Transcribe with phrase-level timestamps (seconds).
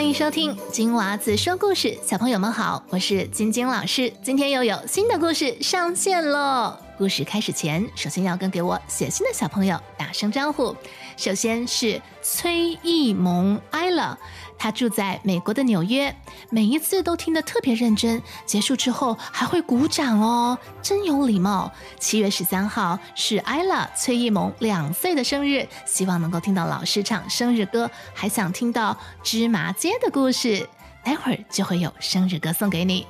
[0.00, 6.74] 欢迎收听金娃子说故事，小朋友们好，我是晶晶老师，今天又有新的故事上线喽。
[7.00, 10.76] 故事开始前，首先要跟给我写信的小朋友打声招呼。
[11.16, 14.14] 首先是崔艺萌 ella，
[14.58, 16.14] 他住在美国的纽约，
[16.50, 21.72] 每一次都听得特别认真，结束之后还会鼓掌哦，真有礼貌。
[21.98, 30.68] 七月十三号是 ella 崔艺萌两岁的生日，希望能够听到老师唱生日歌，还想听到芝麻街的故事，
[31.02, 33.06] 待会儿就会有生日歌送给你。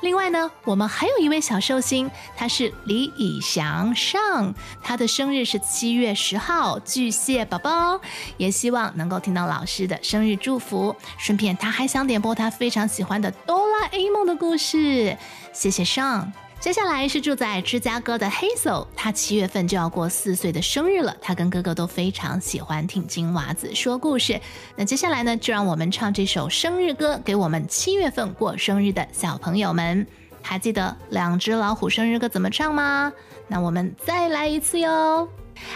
[0.00, 8.00] 另外呢，我们还有一位小寿星，他是李以翔上，他的生日是七月十号，巨蟹宝宝，
[8.36, 10.94] 也希望能够听到老师的生日祝福。
[11.18, 15.16] 顺便他还想点播他非常喜欢的哆啦 A 梦的故事，
[15.52, 16.32] 谢谢上。
[16.60, 21.16] 接下来是住在芝加哥的 Hazel，他七月份就要过四岁的生日了。
[21.22, 24.40] 他跟哥哥都非常喜欢听金娃子说故事。
[24.74, 30.04] 那接下来呢，就让我们唱这首生日歌给我们七月份过生日的小朋友们。
[30.42, 33.12] 还记得两只老虎生日歌怎么唱吗？
[33.46, 35.28] 那我们再来一次哟。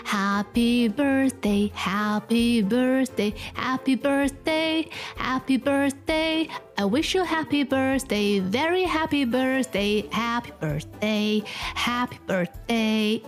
[0.04, 6.48] Happy birthday, happy birthday, happy birthday, happy birthday.
[6.76, 11.42] I wish you happy birthday, very happy birthday, happy birthday,
[11.74, 13.22] happy birthday.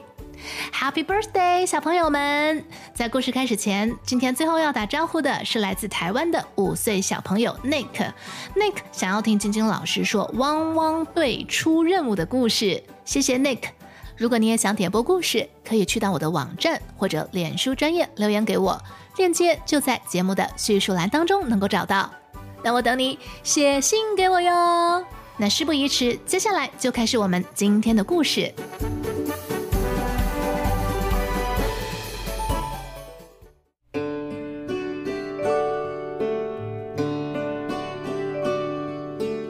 [0.72, 2.64] Happy birthday，小朋友们！
[2.92, 8.12] 在故事开始前，今天最后要打招呼的是来自台湾的五岁小朋友 Nick。
[8.56, 13.60] Nick 想要听晶晶老师说《汪汪队出任务》的故事，谢谢 Nick。
[14.16, 18.80] 如果你也想点播故事，可以去到我的网站或者脸书专业留言给我，
[19.16, 22.08] 链接就在节目的叙述栏当中能够找到。
[22.62, 25.04] 那我等你写信给我哟。
[25.36, 28.54] 那事不宜迟，接下来就开始我们今天的故事。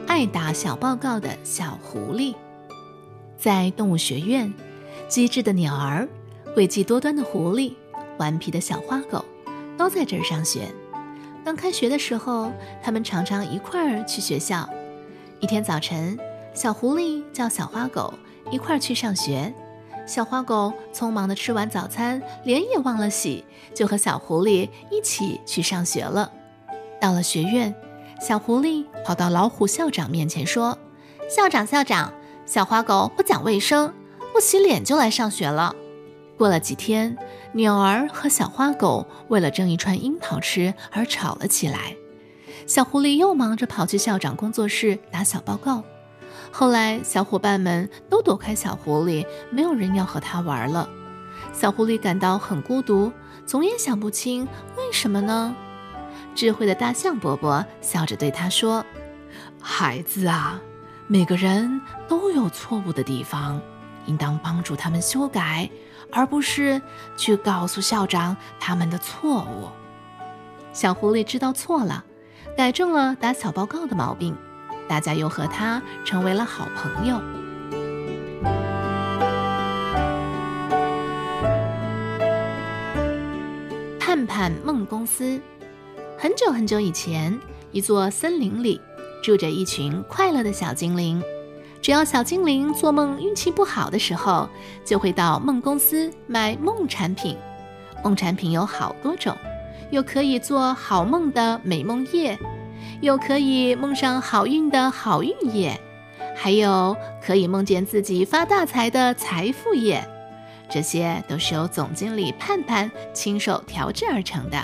[0.07, 2.33] 爱打小报告的小狐狸。
[3.45, 4.51] 在动物学院，
[5.07, 6.09] 机智的鸟儿、
[6.55, 7.75] 诡计多端的狐狸、
[8.17, 9.23] 顽皮的小花狗，
[9.77, 10.61] 都在这儿上学。
[11.43, 14.67] 刚开学的时候，他们常常一块儿去学校。
[15.41, 16.17] 一天早晨，
[16.55, 18.11] 小狐狸叫小花狗
[18.49, 19.53] 一块儿去上学。
[20.07, 26.31] 小花狗匆忙地吃完早餐，脸也忘了洗，就和小狐狸一起去上学了。
[26.99, 27.75] 到了学院，
[28.19, 30.75] 小狐狸跑到老虎校长面前说
[31.29, 32.11] ：“校长，校长。”
[32.45, 33.93] 小花狗不讲卫生，
[34.31, 35.75] 不洗脸就来上学了。
[36.37, 37.17] 过了几天，
[37.53, 41.95] 鸟儿和小花狗为了争一串樱桃吃而吵了起来。
[42.67, 45.83] 小狐狸又忙着跑去校长工作室打小报告。
[46.51, 50.87] 后来，小伙伴们都躲开小狐狸，没有人要和它玩了。
[51.51, 53.11] 小狐狸感到很孤独，
[53.45, 55.55] 总也想不清为什么呢？
[56.35, 58.85] 智慧的大象伯伯笑着对他说
[59.59, 60.61] ：“孩子啊。”
[61.07, 63.61] 每个人都有错误的地方，
[64.07, 65.69] 应当帮助他们修改，
[66.11, 66.81] 而不是
[67.15, 69.69] 去告诉校长他们的错误。
[70.73, 72.03] 小狐狸知道错了，
[72.57, 74.35] 改正了打小报告的毛病，
[74.87, 77.21] 大家又和他成为了好朋友。
[83.99, 85.39] 盼盼梦公司，
[86.17, 87.39] 很久很久以前，
[87.71, 88.81] 一座森林里。
[89.25, 91.19] 住着一群快乐的小精灵，
[91.81, 94.47] 只要小精灵做梦运气不好的时候，
[94.85, 97.35] 就会到梦公司买梦产品。
[98.03, 99.35] 梦产品有好多种，
[99.89, 102.37] 有可以做好梦的美梦液，
[103.01, 105.75] 有可以梦上好运的好运液，
[106.35, 110.07] 还有可以梦见自己发大财的财富液。
[110.69, 114.63] 这些都是由总经理盼盼亲手调制而成的。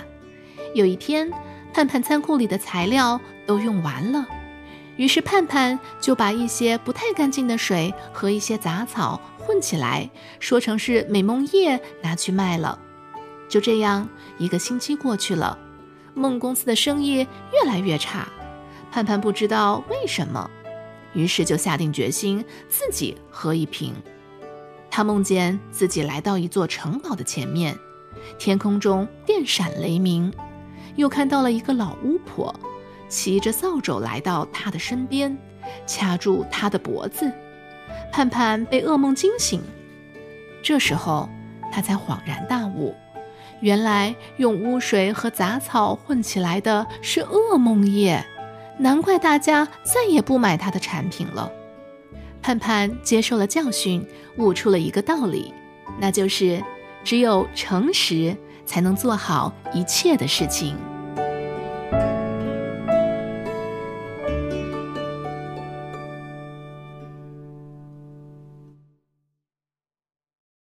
[0.72, 1.28] 有一天，
[1.74, 4.24] 盼盼仓库里的材料都用完了。
[4.96, 10.08] 于是盼盼就把一些不太干净的水和一些杂草混起来，
[10.38, 12.78] 说成是美梦液拿去卖了。
[13.48, 14.08] 就这样，
[14.38, 15.58] 一个星期过去了，
[16.14, 18.28] 梦公司的生意越来越差。
[18.90, 20.50] 盼盼不知道为什么，
[21.14, 23.94] 于是就下定决心自己喝一瓶。
[24.90, 27.74] 他梦见自己来到一座城堡的前面，
[28.38, 30.30] 天空中电闪雷鸣，
[30.96, 32.54] 又看到了一个老巫婆。
[33.12, 35.36] 骑着扫帚来到他的身边，
[35.86, 37.30] 掐住他的脖子。
[38.10, 39.60] 盼盼被噩梦惊醒，
[40.62, 41.28] 这时候
[41.70, 42.94] 他才恍然大悟，
[43.60, 48.24] 原来用污水和杂草混起来的是噩梦液，
[48.78, 51.52] 难怪大家再也不买他的产品了。
[52.40, 54.06] 盼盼接受了教训，
[54.38, 55.52] 悟出了一个道理，
[56.00, 56.64] 那就是
[57.04, 60.74] 只有诚实才能做好一切的事情。